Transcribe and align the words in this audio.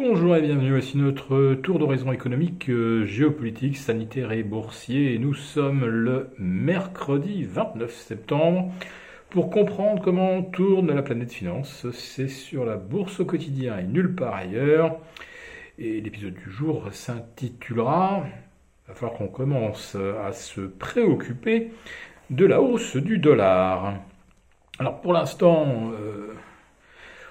Bonjour 0.00 0.36
et 0.36 0.42
bienvenue, 0.42 0.70
voici 0.70 0.96
notre 0.96 1.54
tour 1.54 1.80
d'horizon 1.80 2.12
économique, 2.12 2.70
euh, 2.70 3.04
géopolitique, 3.04 3.76
sanitaire 3.76 4.30
et 4.30 4.44
boursier. 4.44 5.18
Nous 5.18 5.34
sommes 5.34 5.84
le 5.84 6.30
mercredi 6.38 7.42
29 7.42 7.92
septembre. 7.92 8.70
Pour 9.28 9.50
comprendre 9.50 10.00
comment 10.00 10.40
tourne 10.44 10.94
la 10.94 11.02
planète 11.02 11.32
finance, 11.32 11.90
c'est 11.90 12.28
sur 12.28 12.64
la 12.64 12.76
bourse 12.76 13.18
au 13.18 13.24
quotidien 13.24 13.76
et 13.76 13.82
nulle 13.82 14.14
part 14.14 14.36
ailleurs. 14.36 15.00
Et 15.80 16.00
l'épisode 16.00 16.34
du 16.34 16.48
jour 16.48 16.84
s'intitulera 16.92 18.22
Il 18.24 18.88
va 18.90 18.94
falloir 18.94 19.18
qu'on 19.18 19.26
commence 19.26 19.96
à 19.96 20.30
se 20.30 20.60
préoccuper 20.60 21.72
de 22.30 22.46
la 22.46 22.62
hausse 22.62 22.96
du 22.96 23.18
dollar. 23.18 23.94
Alors 24.78 25.00
pour 25.00 25.12
l'instant, 25.12 25.90
euh, 25.92 26.17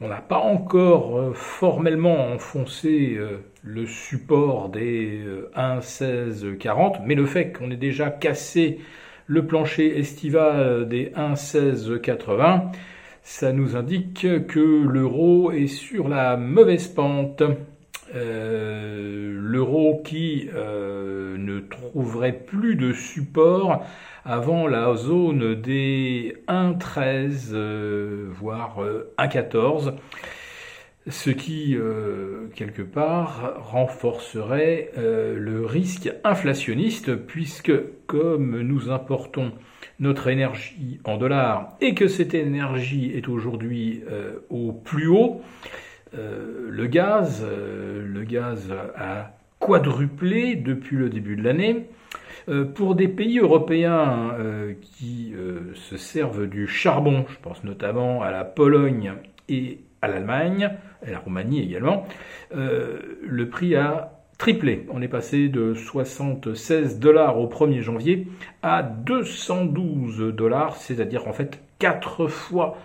on 0.00 0.08
n'a 0.08 0.20
pas 0.20 0.38
encore 0.38 1.18
euh, 1.18 1.32
formellement 1.34 2.32
enfoncé 2.32 3.16
euh, 3.16 3.38
le 3.62 3.86
support 3.86 4.68
des 4.68 5.24
1,1640, 5.56 6.96
euh, 6.96 6.98
mais 7.04 7.14
le 7.14 7.26
fait 7.26 7.52
qu'on 7.52 7.70
ait 7.70 7.76
déjà 7.76 8.10
cassé 8.10 8.78
le 9.26 9.46
plancher 9.46 9.98
estival 9.98 10.88
des 10.88 11.10
1,1680, 11.10 12.72
ça 13.22 13.52
nous 13.52 13.76
indique 13.76 14.46
que 14.46 14.86
l'euro 14.86 15.50
est 15.52 15.66
sur 15.66 16.08
la 16.08 16.36
mauvaise 16.36 16.88
pente. 16.88 17.42
L'euro 18.14 20.02
qui 20.04 20.48
ne 20.54 21.60
trouverait 21.60 22.32
plus 22.32 22.76
de 22.76 22.92
support 22.92 23.84
avant 24.28 24.66
la 24.66 24.94
zone 24.94 25.54
des 25.54 26.36
1,13, 26.48 27.52
euh, 27.54 28.28
voire 28.30 28.78
1,14, 29.16 29.88
euh, 29.88 29.92
ce 31.06 31.30
qui, 31.30 31.74
euh, 31.74 32.48
quelque 32.54 32.82
part, 32.82 33.54
renforcerait 33.56 34.90
le 34.96 35.64
risque 35.64 36.12
inflationniste, 36.24 37.14
puisque 37.14 37.72
comme 38.06 38.60
nous 38.60 38.90
importons 38.90 39.52
notre 39.98 40.28
énergie 40.28 41.00
en 41.04 41.16
dollars 41.16 41.76
et 41.80 41.94
que 41.94 42.06
cette 42.06 42.34
énergie 42.34 43.12
est 43.14 43.28
aujourd'hui 43.28 44.02
au 44.50 44.72
plus 44.72 45.08
haut, 45.08 45.40
le 46.12 46.86
gaz, 46.86 47.44
le 47.44 48.24
gaz 48.24 48.72
a 48.96 49.32
quadruplé 49.58 50.56
depuis 50.56 50.96
le 50.96 51.08
début 51.08 51.36
de 51.36 51.42
l'année. 51.42 51.86
Euh, 52.48 52.64
pour 52.64 52.94
des 52.94 53.08
pays 53.08 53.38
européens 53.38 54.30
euh, 54.38 54.72
qui 54.80 55.34
euh, 55.36 55.74
se 55.74 55.96
servent 55.98 56.46
du 56.46 56.66
charbon, 56.66 57.26
je 57.28 57.36
pense 57.42 57.62
notamment 57.62 58.22
à 58.22 58.30
la 58.30 58.44
Pologne 58.44 59.12
et 59.48 59.80
à 60.00 60.08
l'Allemagne, 60.08 60.70
à 61.06 61.10
la 61.10 61.18
Roumanie 61.18 61.60
également, 61.60 62.06
le 62.52 63.48
prix 63.48 63.74
a 63.74 64.12
triplé. 64.38 64.86
On 64.90 65.02
est 65.02 65.08
passé 65.08 65.48
de 65.48 65.74
76 65.74 67.00
dollars 67.00 67.40
au 67.40 67.48
1er 67.48 67.80
janvier 67.80 68.28
à 68.62 68.82
212 68.82 70.34
dollars, 70.34 70.76
c'est-à-dire 70.76 71.26
en 71.26 71.32
fait 71.32 71.60
4 71.80 72.28
fois 72.28 72.78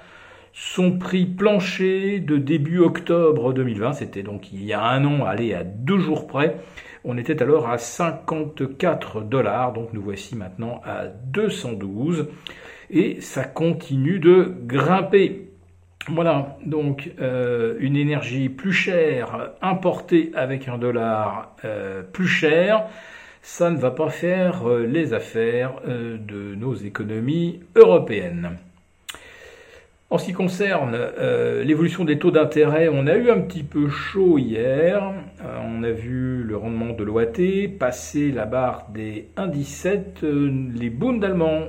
son 0.54 1.00
prix 1.00 1.26
plancher 1.26 2.20
de 2.20 2.38
début 2.38 2.80
octobre 2.80 3.54
2020. 3.54 3.94
C'était 3.94 4.24
donc 4.24 4.54
il 4.54 4.64
y 4.64 4.72
a 4.72 4.84
un 4.84 5.04
an, 5.04 5.26
allé 5.26 5.54
à 5.54 5.64
deux 5.64 5.98
jours 5.98 6.28
près. 6.28 6.58
On 7.04 7.18
était 7.18 7.42
alors 7.42 7.70
à 7.70 7.78
54 7.78 9.22
dollars, 9.22 9.74
donc 9.74 9.92
nous 9.94 10.02
voici 10.02 10.36
maintenant 10.36 10.80
à 10.86 11.08
212 11.08 12.28
et 12.92 13.20
ça 13.20 13.44
continue 13.44 14.20
de 14.20 14.54
grimper. 14.66 15.50
Voilà, 16.10 16.58
donc 16.66 17.12
euh, 17.20 17.76
une 17.80 17.96
énergie 17.96 18.50
plus 18.50 18.74
chère 18.74 19.52
importée 19.62 20.32
avec 20.36 20.68
un 20.68 20.78
dollar 20.78 21.56
euh, 21.66 22.04
plus 22.04 22.28
cher, 22.28 22.86
ça 23.42 23.70
ne 23.70 23.78
va 23.78 23.90
pas 23.90 24.10
faire 24.10 24.70
euh, 24.70 24.86
les 24.86 25.14
affaires 25.14 25.82
de 25.86 26.56
nos 26.56 26.74
économies 26.74 27.62
européennes. 27.76 28.58
En 30.14 30.20
ce 30.20 30.26
qui 30.26 30.34
concerne 30.34 30.94
euh, 30.94 31.64
l'évolution 31.64 32.06
des 32.06 32.20
taux 32.20 32.30
d'intérêt, 32.30 32.88
on 32.88 33.08
a 33.08 33.16
eu 33.16 33.32
un 33.32 33.42
petit 33.42 33.64
peu 33.64 33.90
chaud 33.90 34.38
hier. 34.38 35.12
Euh, 35.44 35.58
on 35.66 35.82
a 35.82 35.90
vu 35.90 36.44
le 36.44 36.56
rendement 36.56 36.94
de 36.94 37.04
l'OAT 37.04 37.80
passer 37.80 38.32
la 38.32 38.46
barre 38.46 38.86
des 38.94 39.30
1,17. 39.38 40.24
Euh, 40.24 40.70
les 40.76 40.92
Bundes 40.92 41.26
allemands 41.26 41.64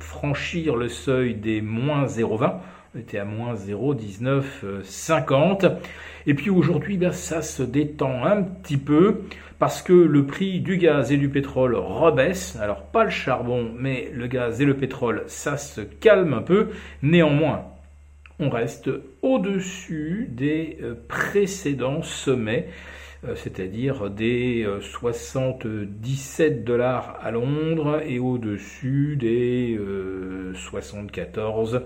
franchir 0.00 0.76
le 0.76 0.88
seuil 0.90 1.34
des 1.34 1.62
moins 1.62 2.04
0,20. 2.04 2.56
Était 2.98 3.18
à 3.18 3.24
moins 3.24 3.54
0,1950. 3.54 5.78
Et 6.26 6.34
puis 6.34 6.50
aujourd'hui, 6.50 6.96
ben, 6.96 7.12
ça 7.12 7.42
se 7.42 7.64
détend 7.64 8.24
un 8.24 8.42
petit 8.42 8.76
peu 8.76 9.22
parce 9.58 9.82
que 9.82 9.92
le 9.92 10.26
prix 10.26 10.60
du 10.60 10.76
gaz 10.76 11.10
et 11.10 11.16
du 11.16 11.28
pétrole 11.28 11.74
rebaisse. 11.74 12.56
Alors 12.60 12.82
pas 12.82 13.02
le 13.04 13.10
charbon, 13.10 13.68
mais 13.76 14.12
le 14.14 14.28
gaz 14.28 14.60
et 14.60 14.64
le 14.64 14.76
pétrole, 14.76 15.24
ça 15.26 15.56
se 15.56 15.80
calme 15.80 16.34
un 16.34 16.42
peu. 16.42 16.68
Néanmoins, 17.02 17.64
on 18.38 18.48
reste 18.48 18.90
au-dessus 19.22 20.28
des 20.30 20.78
euh, 20.82 20.94
précédents 21.08 22.02
sommets, 22.02 22.68
euh, 22.68 22.72
c'est-à-dire 23.36 24.10
des 24.10 24.66
77 24.80 26.52
euh, 26.52 26.64
dollars 26.64 27.18
à 27.22 27.30
Londres 27.30 28.02
et 28.06 28.18
au-dessus 28.18 29.16
des 29.16 29.78
74 30.54 31.82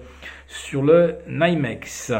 sur 0.47 0.83
le 0.83 1.17
NYMEX. 1.29 2.13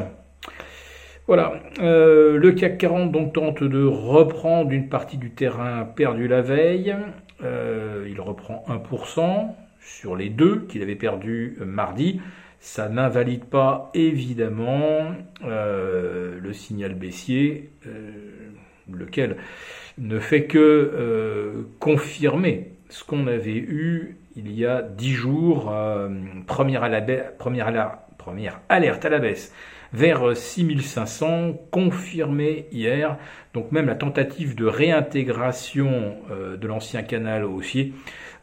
Voilà, 1.29 1.61
euh, 1.81 2.39
le 2.39 2.53
CAC 2.53 2.79
40 2.79 3.13
donc 3.13 3.35
tente 3.35 3.63
de 3.63 3.85
reprendre 3.85 4.71
une 4.71 4.89
partie 4.89 5.19
du 5.19 5.31
terrain 5.31 5.85
perdu 5.85 6.27
la 6.27 6.41
veille. 6.41 6.97
Euh, 7.45 8.09
il 8.11 8.19
reprend 8.19 8.65
1% 8.67 9.55
sur 9.79 10.17
les 10.17 10.31
deux 10.31 10.61
qu'il 10.61 10.81
avait 10.81 10.97
perdu 10.97 11.59
mardi. 11.61 12.23
Ça 12.61 12.89
n'invalide 12.89 13.45
pas 13.45 13.91
évidemment 13.93 15.13
euh, 15.45 16.39
le 16.41 16.53
signal 16.55 16.95
baissier, 16.95 17.73
lequel 18.93 19.37
ne 19.99 20.19
fait 20.19 20.45
que 20.45 21.67
confirmer 21.81 22.73
ce 22.89 23.05
qu'on 23.05 23.27
avait 23.27 23.57
eu 23.57 24.17
il 24.37 24.53
y 24.53 24.65
a 24.65 24.83
10 24.83 25.13
jours, 25.13 25.71
la 25.71 26.09
première, 26.47 26.85
alerte 28.69 29.05
à 29.05 29.09
la 29.09 29.19
baisse 29.19 29.53
vers 29.93 30.37
6500, 30.37 31.55
confirmé 31.71 32.67
hier. 32.73 33.17
Donc 33.55 33.73
même 33.73 33.87
la 33.87 33.95
tentative 33.95 34.55
de 34.55 34.67
réintégration 34.67 36.17
euh, 36.31 36.57
de 36.57 36.67
l'ancien 36.67 37.03
canal 37.03 37.45
haussier 37.45 37.93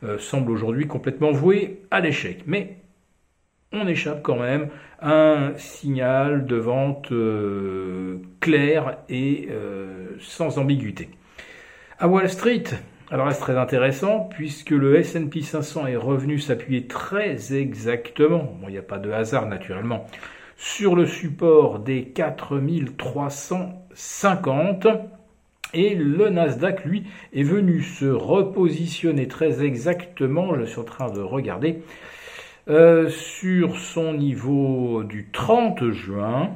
euh, 0.04 0.18
semble 0.18 0.52
aujourd'hui 0.52 0.88
complètement 0.88 1.32
vouée 1.32 1.82
à 1.92 2.00
l'échec. 2.00 2.44
Mais 2.48 2.78
on 3.76 3.88
échappe 3.88 4.22
quand 4.22 4.40
même 4.40 4.70
à 5.00 5.14
un 5.14 5.58
signal 5.58 6.46
de 6.46 6.56
vente 6.56 7.12
euh, 7.12 8.18
clair 8.40 8.98
et 9.10 9.50
sans 10.20 10.58
ambiguïté. 10.58 11.10
À 12.00 12.08
Wall 12.08 12.30
Street, 12.30 12.64
alors 13.12 13.32
c'est 13.32 13.40
très 13.40 13.58
intéressant 13.58 14.28
puisque 14.32 14.72
le 14.72 14.98
S&P 14.98 15.42
500 15.42 15.88
est 15.88 15.96
revenu 15.96 16.40
s'appuyer 16.40 16.88
très 16.88 17.54
exactement, 17.54 18.58
bon 18.60 18.68
il 18.68 18.72
n'y 18.72 18.78
a 18.78 18.82
pas 18.82 18.98
de 18.98 19.12
hasard 19.12 19.46
naturellement, 19.46 20.08
sur 20.58 20.96
le 20.96 21.06
support 21.06 21.80
des 21.80 22.06
4350 22.06 24.88
et 25.74 25.94
le 25.94 26.30
Nasdaq, 26.30 26.86
lui, 26.86 27.04
est 27.34 27.44
venu 27.44 27.82
se 27.82 28.06
repositionner 28.06 29.28
très 29.28 29.62
exactement, 29.64 30.58
je 30.58 30.64
suis 30.64 30.80
en 30.80 30.84
train 30.84 31.12
de 31.12 31.20
regarder, 31.20 31.82
euh, 32.68 33.10
sur 33.10 33.78
son 33.78 34.14
niveau 34.14 35.04
du 35.04 35.30
30 35.32 35.92
juin, 35.92 36.50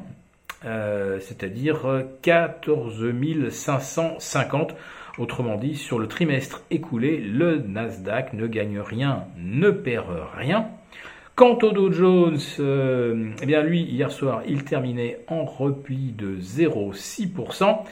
euh, 0.66 1.20
c'est-à-dire 1.20 2.06
14 2.22 3.06
550. 3.52 4.76
Autrement 5.20 5.58
dit, 5.58 5.76
sur 5.76 6.00
le 6.00 6.08
trimestre 6.08 6.64
écoulé, 6.72 7.18
le 7.18 7.60
Nasdaq 7.60 8.34
ne 8.34 8.48
gagne 8.48 8.80
rien, 8.80 9.26
ne 9.38 9.70
perd 9.70 10.08
rien. 10.36 10.70
Quant 11.36 11.58
au 11.62 11.72
Dow 11.72 11.92
Jones, 11.92 12.40
euh, 12.60 13.30
eh 13.42 13.46
bien 13.46 13.62
lui, 13.62 13.84
hier 13.84 14.12
soir, 14.12 14.42
il 14.48 14.64
terminait 14.64 15.20
en 15.28 15.46
repli 15.46 16.12
de 16.12 16.38
0,6% 16.38 17.84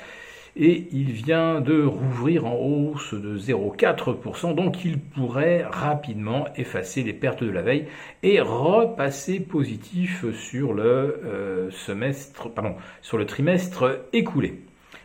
et 0.60 0.88
il 0.92 1.12
vient 1.12 1.62
de 1.62 1.84
rouvrir 1.84 2.46
en 2.46 2.56
hausse 2.56 3.14
de 3.14 3.38
0,4%, 3.38 4.56
donc 4.56 4.84
il 4.84 5.00
pourrait 5.00 5.64
rapidement 5.64 6.48
effacer 6.56 7.04
les 7.04 7.14
pertes 7.14 7.44
de 7.44 7.52
la 7.52 7.62
veille 7.62 7.86
et 8.24 8.42
repasser 8.42 9.40
positif 9.40 10.26
sur 10.34 10.74
le 10.74 11.22
euh, 11.24 11.70
semestre, 11.70 12.50
pardon, 12.50 12.76
sur 13.02 13.20
le 13.20 13.28
trimestre 13.28 14.02
écoulé. 14.14 14.62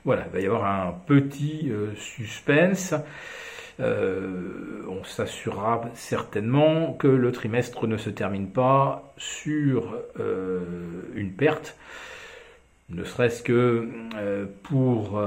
Voilà, 0.06 0.25
il 0.28 0.32
va 0.32 0.40
y 0.40 0.46
avoir 0.46 0.64
un 0.64 0.93
petit 1.06 1.69
euh, 1.70 1.94
suspense. 1.96 2.94
Euh, 3.78 4.82
on 4.88 5.04
s'assurera 5.04 5.82
certainement 5.94 6.94
que 6.94 7.08
le 7.08 7.31
trimestre 7.31 7.87
ne 7.87 7.99
se 7.99 8.10
termine 8.10 8.49
pas 8.49 9.12
sur 9.19 9.96
une 11.14 11.32
perte. 11.32 11.76
Ne 12.88 13.05
serait-ce 13.05 13.43
que 13.43 13.88
pour, 14.62 15.23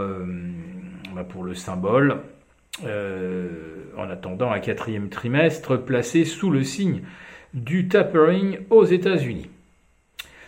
bah, 1.14 1.24
pour 1.24 1.44
le 1.44 1.56
symbole, 1.56 2.22
en 2.84 4.10
attendant 4.10 4.52
un 4.52 4.60
quatrième 4.60 5.10
trimestre 5.10 5.78
placé 5.78 6.26
sous 6.26 6.52
le 6.52 6.64
signe 6.64 7.02
du 7.54 7.88
tapering 7.88 8.60
aux 8.70 8.86
États-Unis. 8.86 9.50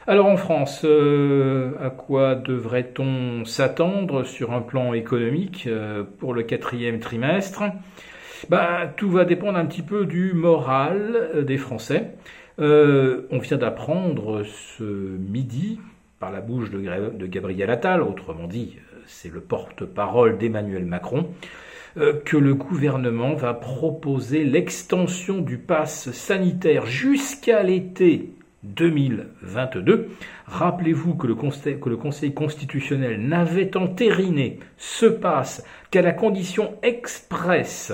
Alors 0.09 0.27
en 0.27 0.37
France, 0.37 0.83
euh, 0.85 1.73
à 1.81 1.89
quoi 1.89 2.35
devrait-on 2.35 3.43
s'attendre 3.43 4.23
sur 4.23 4.53
un 4.53 4.61
plan 4.61 4.93
économique 4.93 5.65
euh, 5.67 6.05
pour 6.19 6.33
le 6.33 6.43
quatrième 6.43 6.99
trimestre? 6.99 7.63
Bah, 8.47 8.87
Tout 8.95 9.09
va 9.09 9.25
dépendre 9.25 9.57
un 9.57 9.65
petit 9.65 9.81
peu 9.81 10.05
du 10.05 10.31
moral 10.31 11.29
euh, 11.35 11.43
des 11.43 11.57
Français. 11.57 12.13
on 12.57 13.39
vient 13.39 13.57
d'apprendre 13.57 14.43
ce 14.43 14.83
midi, 14.83 15.81
par 16.19 16.31
la 16.31 16.41
bouche 16.41 16.69
de, 16.71 17.27
Gabriel 17.27 17.69
Attal, 17.69 18.01
autrement 18.01 18.47
dit, 18.47 18.77
c'est 19.05 19.31
le 19.31 19.41
porte-parole 19.41 20.37
d'Emmanuel 20.37 20.85
Macron, 20.85 21.29
que 22.25 22.37
le 22.37 22.53
gouvernement 22.53 23.33
va 23.33 23.53
proposer 23.53 24.43
l'extension 24.43 25.39
du 25.39 25.57
pass 25.57 26.11
sanitaire 26.11 26.85
jusqu'à 26.85 27.63
l'été 27.63 28.31
2022. 28.63 30.09
Rappelez-vous 30.45 31.15
que 31.15 31.27
le, 31.27 31.35
conseil, 31.35 31.79
que 31.79 31.89
le 31.89 31.97
Conseil 31.97 32.33
constitutionnel 32.33 33.19
n'avait 33.21 33.75
entériné 33.77 34.59
ce 34.77 35.05
passe 35.05 35.63
qu'à 35.91 36.01
la 36.01 36.13
condition 36.13 36.75
expresse 36.83 37.93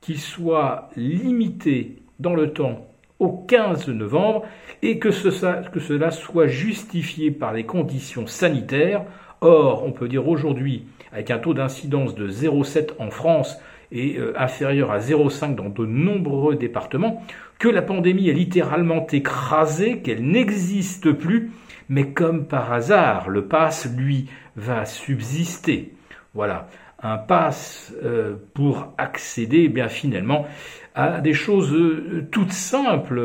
qu'il 0.00 0.18
soit 0.18 0.90
limité 0.96 1.96
dans 2.18 2.34
le 2.34 2.52
temps 2.52 2.89
au 3.20 3.28
15 3.28 3.88
novembre 3.88 4.44
et 4.82 4.98
que, 4.98 5.08
que 5.08 5.80
cela 5.80 6.10
soit 6.10 6.46
justifié 6.48 7.30
par 7.30 7.52
les 7.52 7.64
conditions 7.64 8.26
sanitaires. 8.26 9.04
Or, 9.42 9.84
on 9.86 9.92
peut 9.92 10.08
dire 10.08 10.26
aujourd'hui, 10.28 10.86
avec 11.12 11.30
un 11.30 11.38
taux 11.38 11.54
d'incidence 11.54 12.14
de 12.14 12.28
0,7 12.28 12.90
en 12.98 13.10
France 13.10 13.58
et 13.92 14.18
euh, 14.18 14.32
inférieur 14.38 14.90
à 14.90 14.98
0,5 14.98 15.54
dans 15.54 15.68
de 15.68 15.86
nombreux 15.86 16.56
départements, 16.56 17.22
que 17.58 17.68
la 17.68 17.82
pandémie 17.82 18.28
est 18.28 18.34
littéralement 18.34 19.06
écrasée, 19.06 20.00
qu'elle 20.00 20.24
n'existe 20.24 21.12
plus, 21.12 21.52
mais 21.88 22.12
comme 22.12 22.46
par 22.46 22.72
hasard, 22.72 23.28
le 23.28 23.46
pass, 23.46 23.88
lui, 23.96 24.28
va 24.56 24.84
subsister. 24.84 25.92
Voilà, 26.34 26.68
un 27.02 27.16
pass 27.16 27.92
euh, 28.04 28.36
pour 28.54 28.92
accéder 28.98 29.62
eh 29.64 29.68
bien 29.68 29.88
finalement 29.88 30.46
à 30.94 31.20
des 31.20 31.34
choses 31.34 31.72
euh, 31.72 32.26
toutes 32.30 32.52
simples 32.52 33.20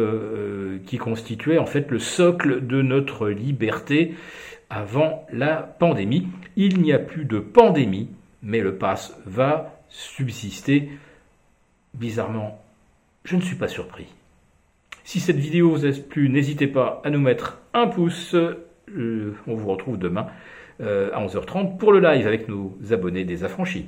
qui 0.85 0.97
constituaient 0.97 1.57
en 1.57 1.65
fait 1.65 1.89
le 1.89 1.99
socle 1.99 2.65
de 2.65 2.81
notre 2.81 3.29
liberté 3.29 4.15
avant 4.69 5.25
la 5.31 5.55
pandémie. 5.57 6.27
Il 6.55 6.81
n'y 6.81 6.93
a 6.93 6.99
plus 6.99 7.25
de 7.25 7.39
pandémie, 7.39 8.09
mais 8.43 8.61
le 8.61 8.75
pass 8.75 9.17
va 9.25 9.79
subsister. 9.89 10.89
Bizarrement, 11.93 12.61
je 13.23 13.35
ne 13.35 13.41
suis 13.41 13.55
pas 13.55 13.67
surpris. 13.67 14.07
Si 15.03 15.19
cette 15.19 15.37
vidéo 15.37 15.69
vous 15.69 15.85
a 15.85 15.91
plu, 15.91 16.29
n'hésitez 16.29 16.67
pas 16.67 17.01
à 17.03 17.09
nous 17.09 17.19
mettre 17.19 17.59
un 17.73 17.87
pouce. 17.87 18.33
Euh, 18.33 19.33
on 19.47 19.55
vous 19.55 19.67
retrouve 19.67 19.99
demain 19.99 20.27
euh, 20.81 21.11
à 21.13 21.23
11h30 21.23 21.77
pour 21.77 21.91
le 21.91 21.99
live 21.99 22.25
avec 22.25 22.49
nos 22.49 22.75
abonnés 22.91 23.23
des 23.23 23.43
affranchis. 23.43 23.83